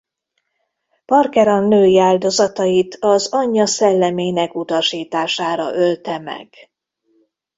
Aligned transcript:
Parker 1.05 1.47
a 1.47 1.59
női 1.59 1.99
áldozatait 1.99 2.97
az 2.99 3.27
anyja 3.31 3.65
szellemének 3.65 4.55
utasítására 4.55 5.73
ölte 5.75 6.17
meg. 6.19 6.53